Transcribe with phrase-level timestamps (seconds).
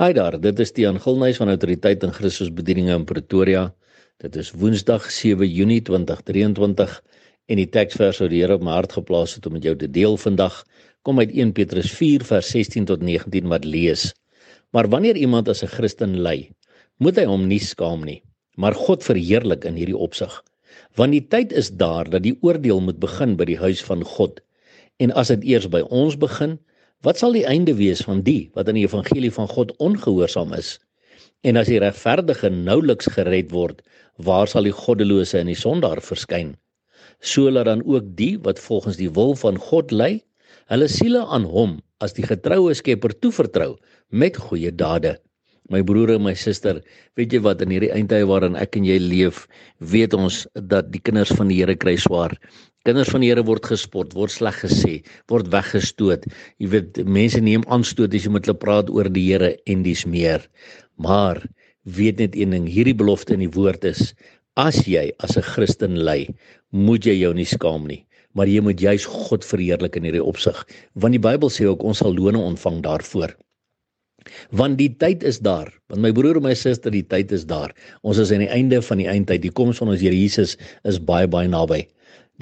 [0.00, 3.66] Hi daar, dit is Tiaan Gilnys van Autoriteit in Christus Bedieninge in Pretoria.
[4.24, 6.94] Dit is Woensdag 7 Junie 2023
[7.52, 9.90] en die teksvers wat die Here op my hart geplaas het om met jou te
[9.92, 10.62] deel vandag
[11.04, 14.06] kom uit 1 Petrus 4 vers 16 tot 19 wat lees.
[14.72, 16.48] Maar wanneer iemand as 'n Christen ly,
[16.96, 18.22] moet hy hom nie skaam nie,
[18.56, 20.32] maar God verheerlik in hierdie opsig.
[20.96, 24.40] Want die tyd is daar dat die oordeel moet begin by die huis van God.
[24.96, 26.58] En as dit eers by ons begin,
[27.02, 30.76] Wat sal die einde wees van die wat aan die evangelie van God ongehoorsaam is?
[31.42, 33.80] En as die regverdige nouliks gered word,
[34.22, 36.52] waar sal die goddelose en die sondaar verskyn?
[37.18, 40.20] So laat dan ook die wat volgens die wil van God lei,
[40.70, 43.72] hulle siele aan hom as die getroue Skepper toevertrou
[44.14, 45.16] met goeie dade.
[45.72, 46.82] My broer en my suster,
[47.16, 49.46] weet jy wat in hierdie eindtye waarin ek en jy leef,
[49.92, 52.34] weet ons dat die kinders van die Here kry swaar.
[52.84, 54.98] Kinders van die Here word gespot, word sleg gesê,
[55.32, 56.26] word weggestoot.
[56.60, 60.04] Jy weet mense neem aanstoot as jy met hulle praat oor die Here en dis
[60.04, 60.44] meer.
[61.00, 61.40] Maar
[61.88, 64.12] weet net een ding, hierdie belofte in die woord is
[64.60, 66.28] as jy as 'n Christen ly,
[66.72, 70.66] moet jy jou nie skaam nie, maar jy moet juis God verheerlik in hierdie opsig,
[70.94, 73.32] want die Bybel sê ook ons sal loone ontvang daarvoor.
[74.50, 75.70] Want die tyd is daar.
[75.90, 77.74] Want my broer en my suster, die tyd is daar.
[78.02, 79.42] Ons is aan die einde van die eindtyd.
[79.46, 80.56] Die koms van ons Here Jesus
[80.88, 81.82] is baie baie naby.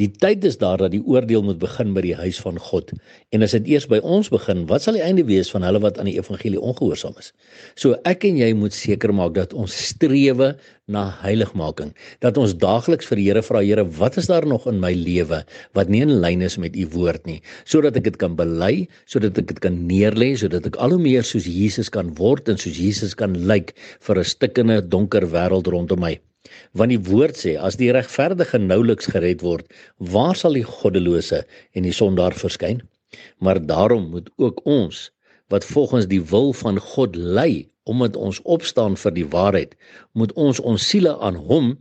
[0.00, 2.88] Die tyd is daar dat die oordeel moet begin by die huis van God.
[3.36, 5.98] En as dit eers by ons begin, wat sal die einde wees van hulle wat
[6.00, 7.28] aan die evangelie ongehoorsaam is?
[7.76, 10.54] So ek en jy moet seker maak dat ons strewe
[10.88, 11.92] na heiligmaking,
[12.24, 15.42] dat ons daagliks vir die Here vra, Here, wat is daar nog in my lewe
[15.76, 19.36] wat nie in lyn is met u woord nie, sodat ek dit kan bely, sodat
[19.38, 22.80] ek dit kan neerlê, sodat ek al hoe meer soos Jesus kan word en soos
[22.80, 23.76] Jesus kan lyk
[24.08, 26.16] vir 'n stikkende donker wêreld rondom my.
[26.80, 29.66] Want die woord sê as die regverdige nouliks gered word,
[30.12, 31.40] waar sal die goddelose
[31.76, 32.80] en die sondaar verskyn?
[33.44, 35.02] Maar daarom moet ook ons
[35.52, 39.76] wat volgens die wil van God lei, omdat ons opstaan vir die waarheid,
[40.16, 41.74] moet ons ons siele aan hom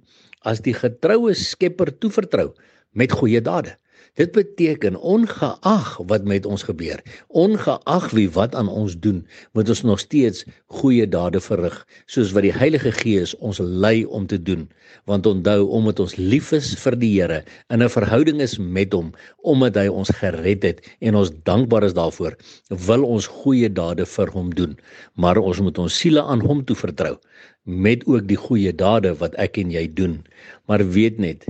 [0.51, 2.49] as die getroue Skepper toevertrou
[2.91, 3.77] met goeie dade.
[4.17, 9.81] Dit beteken ongeag wat met ons gebeur, ongeag wie wat aan ons doen, moet ons
[9.81, 14.65] nog steeds goeie dade verrig, soos wat die Heilige Gees ons lei om te doen.
[15.05, 19.13] Want onthou, omdat ons lief is vir die Here, in 'n verhouding is met hom,
[19.43, 22.35] omdat hy ons gered het en ons dankbaar is daarvoor,
[22.69, 24.77] wil ons goeie dade vir hom doen.
[25.15, 27.17] Maar ons moet ons siele aan hom toe vertrou
[27.63, 30.25] met ook die goeie dade wat ek en jy doen.
[30.65, 31.45] Maar weet net,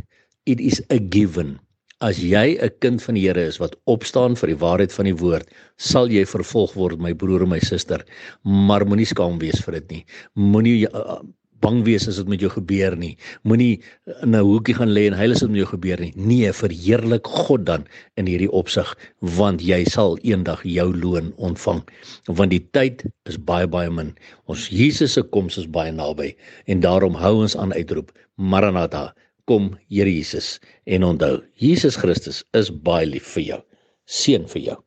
[0.45, 1.59] it is a given
[2.07, 5.17] As jy 'n kind van die Here is wat opstaan vir die waarheid van die
[5.21, 8.05] woord, sal jy vervolg word, my broer en my suster.
[8.45, 10.05] Maar moenie skaam wees vir dit nie.
[10.35, 11.19] Moenie uh,
[11.59, 13.17] bang wees as dit met jou gebeur nie.
[13.43, 13.81] Moenie
[14.23, 16.13] in 'n hoekie gaan lê en huil as dit met jou gebeur nie.
[16.15, 17.83] Nee, verheerlik God dan
[18.15, 21.83] in hierdie opsig, want jy sal eendag jou loon ontvang.
[22.27, 24.15] Want die tyd is baie baie min.
[24.47, 26.35] Ons Jesus se koms is baie naby
[26.67, 28.15] en daarom hou ons aan uitroep.
[28.37, 29.13] Maranatha
[29.49, 33.61] kom Here Jesus en onthou Jesus Christus is baie lief vir jou.
[34.05, 34.79] Seën vir jou.